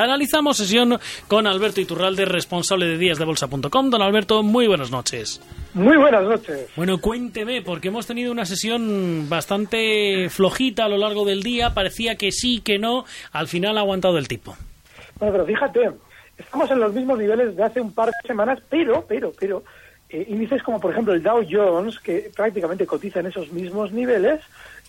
Analizamos 0.00 0.56
sesión 0.56 0.98
con 1.28 1.46
Alberto 1.46 1.80
Iturralde, 1.80 2.24
responsable 2.24 2.86
de 2.86 2.98
díasdebolsa.com. 2.98 3.90
Don 3.90 4.02
Alberto, 4.02 4.42
muy 4.42 4.66
buenas 4.66 4.90
noches. 4.90 5.40
Muy 5.74 5.96
buenas 5.96 6.22
noches. 6.24 6.68
Bueno, 6.76 6.98
cuénteme, 6.98 7.62
porque 7.62 7.88
hemos 7.88 8.06
tenido 8.06 8.32
una 8.32 8.44
sesión 8.44 9.28
bastante 9.28 10.28
flojita 10.30 10.84
a 10.84 10.88
lo 10.88 10.98
largo 10.98 11.24
del 11.24 11.42
día. 11.42 11.74
Parecía 11.74 12.16
que 12.16 12.32
sí, 12.32 12.60
que 12.60 12.78
no. 12.78 13.04
Al 13.32 13.48
final 13.48 13.78
ha 13.78 13.80
aguantado 13.80 14.18
el 14.18 14.28
tipo. 14.28 14.56
Bueno, 15.18 15.32
pero 15.32 15.46
fíjate, 15.46 15.90
estamos 16.36 16.70
en 16.70 16.80
los 16.80 16.92
mismos 16.92 17.18
niveles 17.18 17.56
de 17.56 17.62
hace 17.62 17.80
un 17.80 17.92
par 17.92 18.08
de 18.08 18.26
semanas, 18.26 18.58
pero, 18.68 19.04
pero, 19.06 19.32
pero, 19.38 19.62
eh, 20.08 20.26
índices 20.28 20.62
como 20.62 20.78
por 20.78 20.92
ejemplo 20.92 21.14
el 21.14 21.22
Dow 21.22 21.42
Jones, 21.48 21.98
que 22.00 22.30
prácticamente 22.34 22.86
cotiza 22.86 23.20
en 23.20 23.26
esos 23.26 23.50
mismos 23.50 23.92
niveles, 23.92 24.40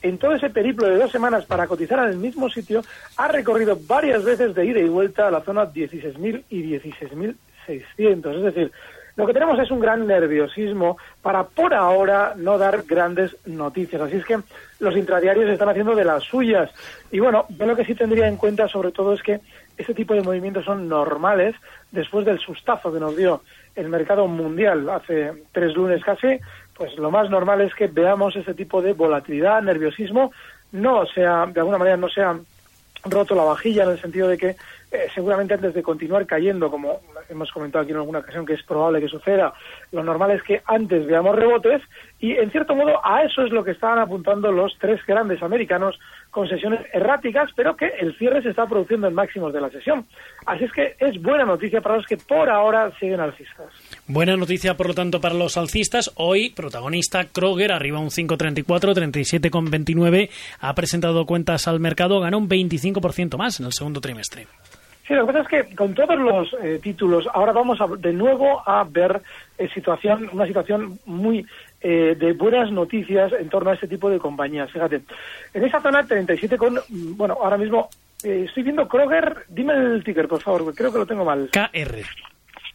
en 0.03 0.17
todo 0.17 0.35
ese 0.35 0.49
periplo 0.49 0.87
de 0.87 0.97
dos 0.97 1.11
semanas 1.11 1.45
para 1.45 1.65
cotizar 1.65 1.99
en 1.99 2.11
el 2.11 2.17
mismo 2.17 2.49
sitio, 2.49 2.83
ha 3.17 3.27
recorrido 3.29 3.77
varias 3.87 4.23
veces 4.23 4.53
de 4.53 4.65
ida 4.65 4.79
y 4.79 4.89
vuelta 4.89 5.27
a 5.27 5.31
la 5.31 5.41
zona 5.41 5.65
16.000 5.65 6.43
y 6.49 6.63
16.600. 6.77 8.35
Es 8.35 8.43
decir, 8.43 8.71
lo 9.15 9.25
que 9.25 9.33
tenemos 9.33 9.57
es 9.59 9.71
un 9.71 9.79
gran 9.79 10.05
nerviosismo 10.05 10.97
para 11.21 11.43
por 11.43 11.73
ahora 11.73 12.33
no 12.35 12.57
dar 12.57 12.83
grandes 12.83 13.35
noticias. 13.45 14.01
Así 14.01 14.17
es 14.17 14.25
que 14.25 14.39
los 14.79 14.97
intradiarios 14.97 15.49
están 15.49 15.69
haciendo 15.69 15.95
de 15.95 16.03
las 16.03 16.23
suyas. 16.23 16.69
Y 17.11 17.19
bueno, 17.19 17.45
yo 17.49 17.65
lo 17.65 17.75
que 17.75 17.85
sí 17.85 17.95
tendría 17.95 18.27
en 18.27 18.37
cuenta 18.37 18.67
sobre 18.67 18.91
todo 18.91 19.13
es 19.13 19.23
que 19.23 19.39
este 19.77 19.93
tipo 19.93 20.13
de 20.13 20.21
movimientos 20.21 20.65
son 20.65 20.89
normales 20.89 21.55
después 21.91 22.25
del 22.25 22.39
sustazo 22.39 22.91
que 22.91 22.99
nos 22.99 23.15
dio 23.15 23.41
el 23.75 23.89
mercado 23.89 24.27
mundial 24.27 24.89
hace 24.89 25.31
tres 25.51 25.73
lunes 25.73 26.03
casi. 26.03 26.39
Pues 26.75 26.95
lo 26.97 27.11
más 27.11 27.29
normal 27.29 27.61
es 27.61 27.73
que 27.75 27.87
veamos 27.87 28.35
este 28.35 28.53
tipo 28.53 28.81
de 28.81 28.93
volatilidad, 28.93 29.61
nerviosismo, 29.61 30.31
no 30.71 31.05
sea, 31.05 31.45
de 31.45 31.59
alguna 31.59 31.77
manera 31.77 31.97
no 31.97 32.09
sea 32.09 32.37
roto 33.05 33.35
la 33.35 33.43
vajilla 33.43 33.83
en 33.83 33.89
el 33.91 34.01
sentido 34.01 34.27
de 34.27 34.37
que 34.37 34.55
eh, 34.93 35.07
seguramente 35.13 35.55
antes 35.55 35.73
de 35.73 35.81
continuar 35.81 36.27
cayendo, 36.27 36.69
como 36.69 37.01
hemos 37.27 37.51
comentado 37.51 37.81
aquí 37.81 37.91
en 37.91 37.97
alguna 37.97 38.19
ocasión 38.19 38.45
que 38.45 38.53
es 38.53 38.61
probable 38.61 39.01
que 39.01 39.07
suceda, 39.07 39.51
lo 39.91 40.03
normal 40.03 40.31
es 40.31 40.43
que 40.43 40.61
antes 40.65 41.07
veamos 41.07 41.35
rebotes 41.35 41.81
y 42.19 42.33
en 42.33 42.51
cierto 42.51 42.75
modo 42.75 43.03
a 43.03 43.23
eso 43.23 43.41
es 43.41 43.51
lo 43.51 43.63
que 43.63 43.71
estaban 43.71 43.97
apuntando 43.97 44.51
los 44.51 44.77
tres 44.79 45.03
grandes 45.07 45.41
americanos 45.41 45.99
con 46.29 46.47
sesiones 46.47 46.81
erráticas, 46.93 47.49
pero 47.55 47.75
que 47.75 47.87
el 47.87 48.15
cierre 48.17 48.43
se 48.43 48.49
está 48.49 48.67
produciendo 48.67 49.07
en 49.07 49.15
máximos 49.15 49.51
de 49.51 49.61
la 49.61 49.69
sesión. 49.71 50.05
Así 50.45 50.65
es 50.65 50.71
que 50.71 50.95
es 50.99 51.21
buena 51.21 51.45
noticia 51.45 51.81
para 51.81 51.97
los 51.97 52.05
que 52.05 52.17
por 52.17 52.49
ahora 52.49 52.91
siguen 52.99 53.19
alcistas. 53.19 53.67
Buena 54.07 54.37
noticia, 54.37 54.77
por 54.77 54.87
lo 54.87 54.93
tanto, 54.93 55.19
para 55.19 55.33
los 55.33 55.57
alcistas. 55.57 56.11
Hoy, 56.15 56.51
protagonista 56.51 57.25
Kroger, 57.25 57.71
arriba 57.71 57.99
un 57.99 58.09
5,34, 58.09 58.65
37,29. 58.65 60.29
Ha 60.59 60.75
presentado 60.75 61.25
cuentas 61.25 61.67
al 61.67 61.79
mercado, 61.79 62.19
ganó 62.19 62.37
un 62.37 62.47
25% 62.47 63.37
más 63.37 63.59
en 63.59 63.65
el 63.65 63.73
segundo 63.73 64.01
trimestre. 64.01 64.47
Sí, 65.07 65.13
lo 65.13 65.27
que 65.27 65.33
pasa 65.33 65.41
es 65.41 65.67
que 65.67 65.75
con 65.75 65.93
todos 65.93 66.17
los 66.17 66.55
eh, 66.63 66.79
títulos, 66.81 67.27
ahora 67.33 67.51
vamos 67.51 67.81
a, 67.81 67.87
de 67.87 68.13
nuevo 68.13 68.63
a 68.65 68.85
ver 68.85 69.21
eh, 69.57 69.67
situación, 69.73 70.29
una 70.31 70.47
situación 70.47 70.97
muy 71.05 71.45
eh, 71.81 72.15
de 72.17 72.31
buenas 72.31 72.71
noticias 72.71 73.33
en 73.33 73.49
torno 73.49 73.71
a 73.71 73.73
este 73.73 73.89
tipo 73.89 74.09
de 74.09 74.17
compañías. 74.17 74.71
Fíjate, 74.71 75.01
en 75.53 75.65
esa 75.65 75.81
zona 75.81 76.05
37 76.05 76.57
con, 76.57 76.79
bueno, 77.17 77.37
ahora 77.41 77.57
mismo 77.57 77.89
estoy 78.23 78.63
viendo 78.63 78.87
Kroger, 78.87 79.43
dime 79.49 79.73
el 79.73 80.01
ticker, 80.05 80.29
por 80.29 80.41
favor, 80.41 80.73
creo 80.73 80.93
que 80.93 80.99
lo 80.99 81.05
tengo 81.05 81.25
mal. 81.25 81.49
KR. 81.51 81.97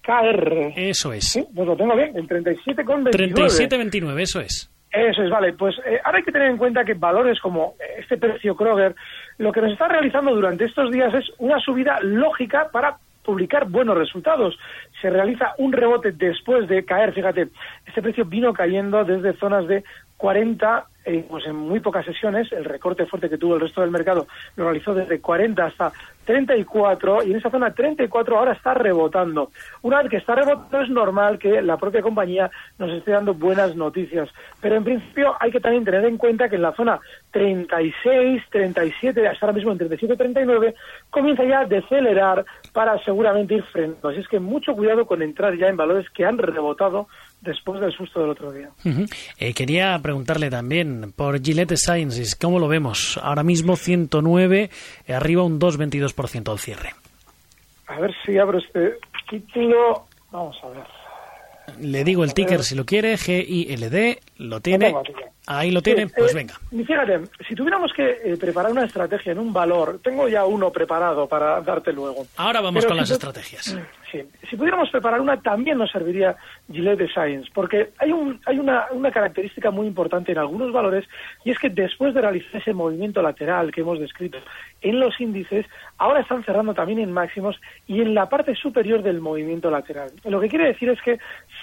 KR. 0.02 0.72
Eso 0.76 1.14
es. 1.14 1.24
Sí, 1.24 1.46
pues 1.54 1.66
lo 1.66 1.76
tengo 1.76 1.96
bien, 1.96 2.14
en 2.14 2.26
37 2.26 2.84
con 2.84 3.06
37,29, 3.06 4.20
eso 4.20 4.40
es. 4.40 4.70
Eso 4.90 5.22
es, 5.22 5.30
vale. 5.30 5.54
Pues 5.54 5.76
ahora 6.04 6.18
hay 6.18 6.24
que 6.24 6.32
tener 6.32 6.50
en 6.50 6.58
cuenta 6.58 6.84
que 6.84 6.94
valores 6.94 7.40
como 7.40 7.74
este 7.98 8.18
precio 8.18 8.54
Kroger 8.54 8.94
lo 9.38 9.52
que 9.52 9.60
nos 9.60 9.72
está 9.72 9.88
realizando 9.88 10.34
durante 10.34 10.64
estos 10.64 10.90
días 10.90 11.14
es 11.14 11.24
una 11.38 11.58
subida 11.60 11.98
lógica 12.02 12.68
para 12.72 12.98
publicar 13.24 13.66
buenos 13.66 13.96
resultados. 13.96 14.58
Se 15.00 15.10
realiza 15.10 15.54
un 15.58 15.72
rebote 15.72 16.12
después 16.12 16.68
de 16.68 16.84
caer, 16.84 17.12
fíjate, 17.12 17.48
este 17.86 18.02
precio 18.02 18.24
vino 18.24 18.52
cayendo 18.52 19.04
desde 19.04 19.34
zonas 19.34 19.66
de 19.68 19.84
40, 20.16 20.86
pues 21.28 21.46
en 21.46 21.56
muy 21.56 21.80
pocas 21.80 22.04
sesiones, 22.04 22.52
el 22.52 22.64
recorte 22.64 23.06
fuerte 23.06 23.28
que 23.28 23.38
tuvo 23.38 23.54
el 23.54 23.60
resto 23.60 23.80
del 23.80 23.90
mercado 23.90 24.26
lo 24.56 24.64
realizó 24.64 24.94
desde 24.94 25.20
40 25.20 25.64
hasta 25.64 25.92
34 26.24 27.22
y 27.22 27.30
en 27.30 27.38
esa 27.38 27.50
zona 27.50 27.72
34 27.72 28.38
ahora 28.38 28.52
está 28.52 28.74
rebotando. 28.74 29.50
Una 29.80 30.02
vez 30.02 30.10
que 30.10 30.16
está 30.18 30.34
rebotando 30.34 30.82
es 30.82 30.90
normal 30.90 31.38
que 31.38 31.62
la 31.62 31.78
propia 31.78 32.02
compañía 32.02 32.50
nos 32.78 32.90
esté 32.90 33.12
dando 33.12 33.32
buenas 33.32 33.74
noticias, 33.76 34.28
pero 34.60 34.76
en 34.76 34.84
principio 34.84 35.34
hay 35.40 35.50
que 35.50 35.60
también 35.60 35.84
tener 35.84 36.04
en 36.04 36.18
cuenta 36.18 36.48
que 36.48 36.56
en 36.56 36.62
la 36.62 36.74
zona 36.74 37.00
36, 37.30 38.42
37, 38.50 39.26
hasta 39.26 39.46
ahora 39.46 39.56
mismo 39.56 39.72
en 39.72 39.78
37, 39.78 40.16
39, 40.16 40.74
comienza 41.08 41.44
ya 41.44 41.60
a 41.60 41.64
decelerar 41.64 42.44
para 42.74 43.02
seguramente 43.04 43.54
ir 43.54 43.62
frenando. 43.64 44.08
Así 44.08 44.20
es 44.20 44.28
que 44.28 44.38
mucho 44.38 44.74
cuidado 44.74 45.06
con 45.06 45.22
entrar 45.22 45.56
ya 45.56 45.68
en 45.68 45.76
valores 45.78 46.10
que 46.10 46.26
han 46.26 46.36
rebotado 46.36 47.08
después 47.40 47.80
del 47.80 47.92
susto 47.92 48.20
del 48.20 48.30
otro 48.30 48.52
día. 48.52 48.70
Eh, 49.38 49.54
quería 49.54 49.98
preguntarle 50.02 50.50
también 50.50 51.12
por 51.14 51.40
Gillette 51.42 51.76
Sciences, 51.76 52.34
¿cómo 52.36 52.58
lo 52.58 52.68
vemos? 52.68 53.18
Ahora 53.22 53.42
mismo 53.42 53.76
109, 53.76 54.70
eh, 55.06 55.14
arriba 55.14 55.42
un 55.44 55.58
2,22% 55.58 56.50
al 56.50 56.58
cierre. 56.58 56.94
A 57.86 58.00
ver 58.00 58.14
si 58.24 58.36
abro 58.38 58.58
este 58.58 58.98
título. 59.30 60.06
Vamos 60.30 60.56
a 60.62 60.68
ver. 60.68 60.84
Le 61.80 62.02
digo 62.04 62.24
el 62.24 62.34
ticker 62.34 62.62
si 62.62 62.74
lo 62.74 62.84
quiere, 62.84 63.16
GILD, 63.16 64.18
lo 64.38 64.60
tiene. 64.60 64.94
Ahí 65.46 65.70
lo 65.70 65.80
tiene, 65.80 66.08
pues 66.08 66.32
eh, 66.32 66.36
venga. 66.36 66.54
Fíjate, 66.70 67.20
si 67.46 67.54
tuviéramos 67.54 67.90
que 67.94 68.36
preparar 68.38 68.70
una 68.70 68.84
estrategia 68.84 69.32
en 69.32 69.38
un 69.38 69.52
valor, 69.52 70.00
tengo 70.02 70.28
ya 70.28 70.44
uno 70.44 70.70
preparado 70.70 71.26
para 71.26 71.60
darte 71.62 71.92
luego. 71.92 72.26
Ahora 72.36 72.60
vamos 72.60 72.84
con 72.84 72.96
las 72.96 73.10
estrategias. 73.10 73.76
Sí, 74.10 74.22
si 74.48 74.56
pudiéramos 74.56 74.88
preparar 74.90 75.20
una 75.20 75.40
también 75.40 75.76
nos 75.76 75.90
serviría 75.90 76.34
Gillette 76.72 77.10
Science, 77.10 77.50
porque 77.52 77.90
hay, 77.98 78.10
un, 78.10 78.40
hay 78.46 78.58
una, 78.58 78.86
una, 78.92 79.10
característica 79.10 79.70
muy 79.70 79.86
importante 79.86 80.32
en 80.32 80.38
algunos 80.38 80.72
valores 80.72 81.04
y 81.44 81.50
es 81.50 81.58
que 81.58 81.68
después 81.68 82.14
de 82.14 82.22
realizar 82.22 82.58
ese 82.58 82.72
movimiento 82.72 83.20
lateral 83.20 83.70
que 83.70 83.82
hemos 83.82 84.00
descrito 84.00 84.38
en 84.80 84.98
los 84.98 85.20
índices, 85.20 85.66
ahora 85.98 86.20
están 86.20 86.42
cerrando 86.42 86.72
también 86.72 87.00
en 87.00 87.12
máximos 87.12 87.60
y 87.86 88.00
en 88.00 88.14
la 88.14 88.30
parte 88.30 88.54
superior 88.54 89.02
del 89.02 89.20
movimiento 89.20 89.70
lateral. 89.70 90.10
Lo 90.24 90.40
que 90.40 90.48
quiere 90.48 90.68
decir 90.68 90.88
es 90.88 91.02
que 91.02 91.18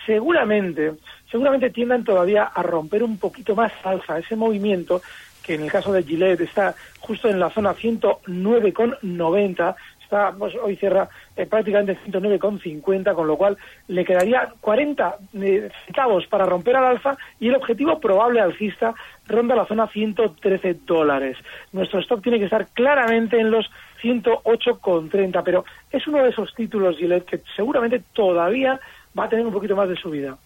seguramente, 0.06 0.94
seguramente 1.32 1.72
tiendan 1.72 2.04
todavía 2.04 2.44
a 2.44 2.62
romper 2.62 3.02
un 3.02 3.18
poquito 3.18 3.56
más 3.56 3.72
alza 3.84 4.20
ese 4.20 4.36
movimiento 4.36 5.02
que 5.46 5.56
en 5.56 5.62
el 5.62 5.72
caso 5.72 5.94
de 5.94 6.04
Gillette 6.04 6.42
está 6.42 6.76
justo 7.00 7.30
en 7.30 7.40
la 7.40 7.50
zona 7.52 7.76
109,90 7.76 9.76
está 10.06 10.32
pues, 10.32 10.56
hoy 10.56 10.76
cierra 10.78 11.10
eh, 11.36 11.46
prácticamente 11.46 11.98
109,50, 12.08 13.14
con 13.14 13.28
lo 13.28 13.36
cual 13.36 13.58
le 13.88 14.06
quedaría 14.06 14.54
40 14.62 15.16
eh, 15.42 15.70
centavos 15.86 16.26
para 16.28 16.46
romper 16.46 16.78
al 16.78 16.86
alza 16.86 17.18
y 17.40 17.50
el 17.50 17.56
objetivo 17.56 18.00
probable 18.00 18.40
alcista 18.40 18.94
ronda 19.28 19.56
la 19.56 19.66
zona 19.66 19.88
113 19.88 20.78
dólares. 20.86 21.38
Nuestro 21.74 22.00
stock 22.00 22.22
tiene 22.22 22.40
que 22.40 22.46
estar 22.46 22.68
claramente 22.68 23.40
en 23.40 23.52
los 23.52 23.70
108,30, 24.02 25.44
pero 25.44 25.66
es 25.92 26.08
uno 26.08 26.24
de 26.24 26.30
esos 26.30 26.54
títulos, 26.54 26.98
Gillette, 26.98 27.26
que 27.26 27.42
seguramente 27.56 28.02
todavía 28.14 28.80
va 29.18 29.26
a 29.26 29.30
tener 29.30 29.46
un 29.46 29.54
poquito 29.54 29.76
más 29.76 29.90
de 29.90 29.96
subida. 29.96 30.38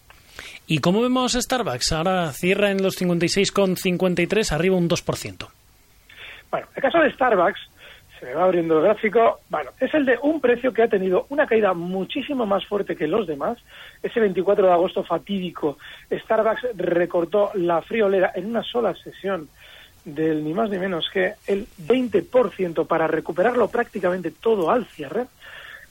¿Y 0.67 0.77
cómo 0.79 1.01
vemos 1.01 1.33
Starbucks? 1.33 1.91
Ahora 1.91 2.31
cierra 2.31 2.71
en 2.71 2.81
los 2.81 3.01
56,53, 3.01 4.51
arriba 4.53 4.77
un 4.77 4.87
2%. 4.87 5.47
Bueno, 6.49 6.67
el 6.75 6.81
caso 6.81 6.99
de 6.99 7.11
Starbucks, 7.11 7.59
se 8.19 8.25
me 8.25 8.33
va 8.33 8.43
abriendo 8.43 8.77
el 8.77 8.83
gráfico, 8.83 9.39
bueno, 9.49 9.71
es 9.79 9.93
el 9.93 10.05
de 10.05 10.17
un 10.21 10.41
precio 10.41 10.73
que 10.73 10.83
ha 10.83 10.87
tenido 10.87 11.25
una 11.29 11.47
caída 11.47 11.73
muchísimo 11.73 12.45
más 12.45 12.65
fuerte 12.65 12.95
que 12.95 13.07
los 13.07 13.27
demás. 13.27 13.57
Ese 14.03 14.19
24 14.19 14.67
de 14.67 14.73
agosto 14.73 15.03
fatídico, 15.03 15.77
Starbucks 16.11 16.75
recortó 16.75 17.51
la 17.53 17.81
friolera 17.81 18.31
en 18.35 18.47
una 18.47 18.63
sola 18.63 18.93
sesión 18.95 19.47
del 20.03 20.43
ni 20.43 20.53
más 20.53 20.69
ni 20.69 20.77
menos 20.77 21.09
que 21.11 21.33
el 21.47 21.67
20% 21.87 22.87
para 22.87 23.07
recuperarlo 23.07 23.69
prácticamente 23.69 24.31
todo 24.31 24.69
al 24.69 24.85
cierre. 24.85 25.25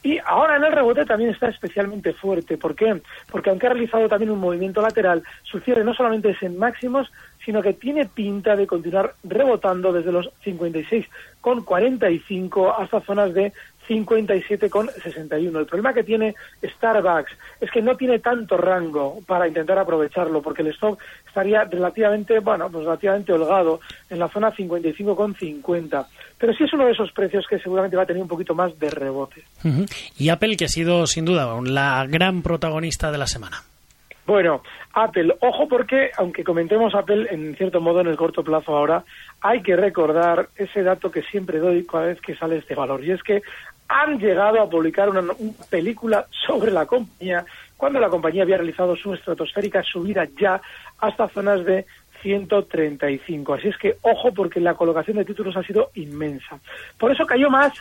Y 0.03 0.19
ahora 0.25 0.57
en 0.57 0.65
el 0.65 0.73
rebote 0.73 1.05
también 1.05 1.31
está 1.31 1.49
especialmente 1.49 2.13
fuerte. 2.13 2.57
¿Por 2.57 2.77
qué? 2.77 3.01
Porque 3.31 3.51
aunque 3.51 3.67
ha 3.67 3.71
realizado 3.71 4.09
también 4.09 4.31
un 4.31 4.39
movimiento 4.39 4.81
lateral, 4.81 5.23
su 5.43 5.59
cierre 5.61 5.83
no 5.83 5.93
solamente 5.93 6.31
es 6.31 6.43
en 6.43 6.57
máximos, 6.57 7.11
sino 7.49 7.63
que 7.63 7.73
tiene 7.73 8.05
pinta 8.05 8.55
de 8.57 8.67
continuar 8.67 9.15
rebotando 9.25 9.91
desde 9.91 10.13
los 10.13 10.29
56,45 10.45 12.75
hasta 12.79 13.01
zonas 13.01 13.33
de 13.33 13.55
57,61. 13.89 15.59
El 15.59 15.65
problema 15.65 15.95
que 15.95 16.05
tiene 16.05 16.35
Starbucks 16.63 17.33
es 17.59 17.71
que 17.71 17.81
no 17.81 17.97
tiene 17.97 18.19
tanto 18.19 18.59
rango 18.59 19.23
para 19.27 19.49
intentar 19.49 19.79
aprovecharlo, 19.79 20.43
porque 20.43 20.61
el 20.61 20.69
stock 20.73 21.01
estaría 21.27 21.65
relativamente, 21.65 22.39
bueno, 22.41 22.71
pues 22.71 22.85
relativamente 22.85 23.33
holgado 23.33 23.81
en 24.11 24.19
la 24.19 24.29
zona 24.29 24.53
55,50. 24.53 26.07
Pero 26.37 26.53
sí 26.53 26.65
es 26.65 26.73
uno 26.75 26.85
de 26.85 26.93
esos 26.93 27.11
precios 27.13 27.47
que 27.49 27.59
seguramente 27.59 27.97
va 27.97 28.03
a 28.03 28.07
tener 28.07 28.21
un 28.21 28.29
poquito 28.29 28.55
más 28.55 28.79
de 28.79 28.91
rebote. 28.91 29.43
Y 30.19 30.29
Apple, 30.29 30.59
que 30.59 30.67
ha 30.67 30.69
sido 30.69 31.07
sin 31.07 31.25
duda 31.25 31.59
la 31.65 32.05
gran 32.07 32.43
protagonista 32.43 33.11
de 33.11 33.17
la 33.17 33.27
semana. 33.27 33.63
Bueno, 34.29 34.63
Apple, 34.93 35.35
ojo 35.41 35.67
porque, 35.69 36.11
aunque 36.19 36.45
comentemos 36.45 36.95
Apple 36.95 37.29
en 37.31 37.57
cierto 37.57 37.81
modo 37.81 38.03
en 38.03 38.09
el 38.09 38.17
corto 38.19 38.45
plazo 38.45 38.77
ahora, 38.77 39.03
hay 39.41 39.63
que 39.63 39.75
recordar 39.75 40.51
ese 40.55 40.83
dato 40.83 41.11
que 41.11 41.23
siempre 41.23 41.59
doy 41.59 41.87
cada 41.87 42.09
vez 42.09 42.21
que 42.21 42.37
sale 42.37 42.59
este 42.59 42.75
valor, 42.75 43.03
y 43.03 43.13
es 43.13 43.23
que 43.23 43.41
han 43.89 44.19
llegado 44.19 44.61
a 44.61 44.69
publicar 44.69 45.09
una, 45.09 45.23
película 45.71 46.27
sobre 46.47 46.71
la 46.71 46.85
compañía 46.85 47.47
cuando 47.79 47.99
la 48.01 48.11
compañía 48.11 48.43
había 48.43 48.59
realizado 48.59 48.97
su 48.97 49.15
estratosférica 49.15 49.83
subida 49.83 50.29
ya 50.39 50.61
hasta 50.99 51.29
zonas 51.29 51.65
de 51.65 51.87
135. 52.21 53.55
Así 53.55 53.69
es 53.69 53.79
que 53.79 53.97
ojo 54.03 54.35
porque 54.35 54.61
la 54.61 54.75
colocación 54.75 55.17
de 55.17 55.25
títulos 55.25 55.57
ha 55.57 55.63
sido 55.63 55.91
inmensa. 55.95 56.61
Por 56.99 57.13
eso 57.13 57.25
cayó 57.25 57.49
más 57.49 57.73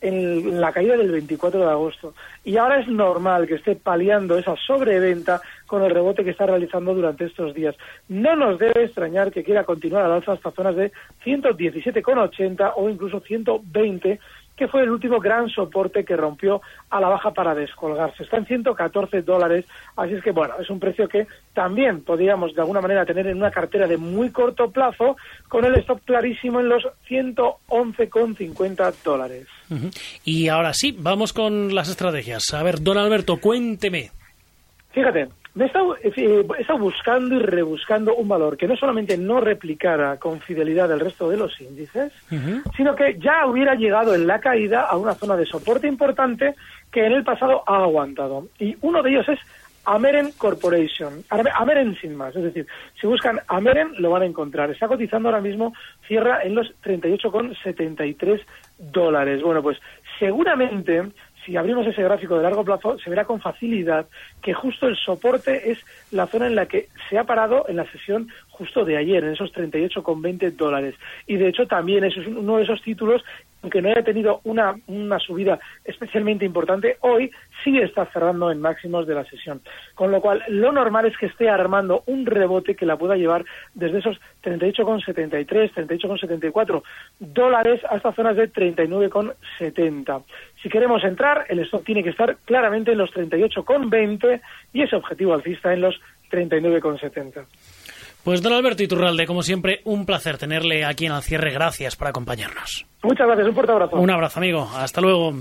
en 0.00 0.60
la 0.60 0.72
caída 0.72 0.96
del 0.96 1.10
24 1.10 1.60
de 1.60 1.70
agosto. 1.70 2.14
Y 2.44 2.56
ahora 2.56 2.80
es 2.80 2.88
normal 2.88 3.46
que 3.46 3.54
esté 3.54 3.76
paliando 3.76 4.38
esa 4.38 4.54
sobreventa 4.56 5.40
con 5.66 5.82
el 5.82 5.90
rebote 5.90 6.24
que 6.24 6.30
está 6.30 6.46
realizando 6.46 6.94
durante 6.94 7.24
estos 7.24 7.54
días. 7.54 7.74
No 8.08 8.36
nos 8.36 8.58
debe 8.58 8.84
extrañar 8.84 9.32
que 9.32 9.44
quiera 9.44 9.64
continuar 9.64 10.04
al 10.04 10.12
alza 10.12 10.32
hasta 10.32 10.50
zonas 10.50 10.76
de 10.76 10.92
117,80 11.24 12.72
o 12.76 12.88
incluso 12.88 13.20
120 13.20 14.20
que 14.56 14.68
fue 14.68 14.82
el 14.82 14.90
último 14.90 15.20
gran 15.20 15.48
soporte 15.48 16.04
que 16.04 16.16
rompió 16.16 16.62
a 16.90 17.00
la 17.00 17.08
baja 17.08 17.32
para 17.32 17.54
descolgarse. 17.54 18.22
Está 18.22 18.38
en 18.38 18.46
114 18.46 19.22
dólares, 19.22 19.66
así 19.96 20.14
es 20.14 20.22
que 20.22 20.30
bueno, 20.32 20.54
es 20.60 20.70
un 20.70 20.80
precio 20.80 21.08
que 21.08 21.26
también 21.52 22.02
podríamos 22.02 22.54
de 22.54 22.62
alguna 22.62 22.80
manera 22.80 23.04
tener 23.04 23.26
en 23.26 23.36
una 23.36 23.50
cartera 23.50 23.86
de 23.86 23.98
muy 23.98 24.30
corto 24.30 24.70
plazo 24.70 25.16
con 25.48 25.64
el 25.64 25.74
stop 25.76 26.00
clarísimo 26.04 26.60
en 26.60 26.68
los 26.68 26.88
111,50 27.08 28.94
dólares. 29.04 29.46
Y 30.24 30.48
ahora 30.48 30.72
sí, 30.72 30.96
vamos 30.98 31.32
con 31.32 31.74
las 31.74 31.88
estrategias. 31.88 32.54
A 32.54 32.62
ver, 32.62 32.80
don 32.80 32.98
Alberto, 32.98 33.38
cuénteme. 33.38 34.10
Fíjate, 34.92 35.28
me 35.56 35.64
he 35.64 35.68
estado, 35.68 36.78
buscando 36.78 37.34
y 37.34 37.38
rebuscando 37.38 38.14
un 38.14 38.28
valor 38.28 38.58
que 38.58 38.68
no 38.68 38.76
solamente 38.76 39.16
no 39.16 39.40
replicara 39.40 40.18
con 40.18 40.40
fidelidad 40.40 40.92
el 40.92 41.00
resto 41.00 41.30
de 41.30 41.38
los 41.38 41.58
índices, 41.60 42.12
sino 42.76 42.94
que 42.94 43.18
ya 43.18 43.46
hubiera 43.46 43.74
llegado 43.74 44.14
en 44.14 44.26
la 44.26 44.38
caída 44.38 44.82
a 44.82 44.98
una 44.98 45.14
zona 45.14 45.34
de 45.34 45.46
soporte 45.46 45.88
importante 45.88 46.54
que 46.92 47.06
en 47.06 47.12
el 47.12 47.24
pasado 47.24 47.64
ha 47.66 47.84
aguantado. 47.84 48.48
Y 48.58 48.76
uno 48.82 49.02
de 49.02 49.10
ellos 49.10 49.28
es 49.30 49.38
Ameren 49.86 50.32
Corporation, 50.32 51.24
Ameren 51.30 51.96
sin 52.00 52.16
más, 52.16 52.36
es 52.36 52.42
decir, 52.42 52.66
si 53.00 53.06
buscan 53.06 53.40
Ameren 53.48 53.92
lo 53.98 54.10
van 54.10 54.22
a 54.22 54.26
encontrar. 54.26 54.70
Está 54.70 54.88
cotizando 54.88 55.30
ahora 55.30 55.40
mismo, 55.40 55.72
cierra 56.06 56.42
en 56.42 56.54
los 56.54 56.70
38,73 56.84 58.42
dólares. 58.78 59.42
Bueno, 59.42 59.62
pues 59.62 59.78
seguramente 60.18 61.02
si 61.46 61.56
abrimos 61.56 61.86
ese 61.86 62.02
gráfico 62.02 62.36
de 62.36 62.42
largo 62.42 62.64
plazo, 62.64 62.98
se 62.98 63.08
verá 63.08 63.24
con 63.24 63.40
facilidad 63.40 64.06
que 64.42 64.52
justo 64.52 64.88
el 64.88 64.96
soporte 64.96 65.70
es 65.70 65.78
la 66.10 66.26
zona 66.26 66.48
en 66.48 66.56
la 66.56 66.66
que 66.66 66.88
se 67.08 67.18
ha 67.18 67.24
parado 67.24 67.66
en 67.68 67.76
la 67.76 67.90
sesión 67.90 68.28
justo 68.50 68.84
de 68.84 68.96
ayer, 68.96 69.22
en 69.22 69.32
esos 69.32 69.52
38,20 69.52 70.56
dólares. 70.56 70.96
Y 71.26 71.36
de 71.36 71.48
hecho 71.48 71.66
también 71.66 72.04
es 72.04 72.16
uno 72.16 72.56
de 72.56 72.64
esos 72.64 72.82
títulos, 72.82 73.24
aunque 73.62 73.82
no 73.82 73.88
haya 73.88 74.02
tenido 74.02 74.40
una, 74.44 74.76
una 74.86 75.18
subida 75.18 75.58
especialmente 75.84 76.44
importante, 76.44 76.98
hoy 77.00 77.30
sí 77.64 77.78
está 77.78 78.06
cerrando 78.06 78.50
en 78.50 78.60
máximos 78.60 79.06
de 79.06 79.14
la 79.14 79.24
sesión. 79.24 79.60
Con 79.94 80.10
lo 80.10 80.20
cual, 80.20 80.42
lo 80.48 80.72
normal 80.72 81.06
es 81.06 81.16
que 81.16 81.26
esté 81.26 81.48
armando 81.48 82.02
un 82.06 82.26
rebote 82.26 82.76
que 82.76 82.86
la 82.86 82.96
pueda 82.96 83.16
llevar 83.16 83.44
desde 83.74 83.98
esos 83.98 84.20
38,73, 84.42 85.72
38,74 85.74 86.82
dólares 87.18 87.80
hasta 87.88 88.12
zonas 88.12 88.36
de 88.36 88.52
39,70. 88.52 90.22
Si 90.62 90.68
queremos 90.68 91.02
entrar, 91.04 91.46
el 91.48 91.60
stock 91.60 91.84
tiene 91.84 92.02
que 92.02 92.10
estar 92.10 92.36
claramente 92.44 92.92
en 92.92 92.98
los 92.98 93.12
38,20 93.12 94.40
y 94.72 94.82
ese 94.82 94.96
objetivo 94.96 95.34
alcista 95.34 95.72
en 95.72 95.80
los 95.80 96.00
39,70. 96.30 97.44
Pues 98.26 98.42
don 98.42 98.52
Alberto 98.54 98.82
Iturralde, 98.82 99.24
como 99.24 99.44
siempre, 99.44 99.82
un 99.84 100.04
placer 100.04 100.36
tenerle 100.36 100.84
aquí 100.84 101.06
en 101.06 101.12
el 101.12 101.22
cierre. 101.22 101.52
Gracias 101.52 101.94
por 101.94 102.08
acompañarnos. 102.08 102.84
Muchas 103.04 103.24
gracias, 103.24 103.46
un 103.46 103.54
fuerte 103.54 103.70
abrazo. 103.70 103.94
Un 103.94 104.10
abrazo, 104.10 104.40
amigo. 104.40 104.68
Hasta 104.74 105.00
luego. 105.00 105.32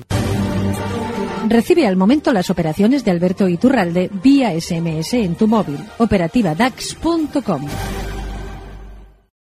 Recibe 1.49 1.87
al 1.87 1.95
momento 1.95 2.31
las 2.31 2.51
operaciones 2.51 3.03
de 3.03 3.09
Alberto 3.09 3.49
Iturralde 3.49 4.11
vía 4.21 4.51
SMS 4.51 5.15
en 5.15 5.33
tu 5.33 5.47
móvil. 5.47 5.79
Operativa 5.97 6.53
DAX.com. 6.53 7.65